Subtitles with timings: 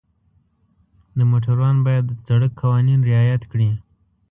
[1.17, 3.69] د موټروان باید د سړک قوانین رعایت کړي.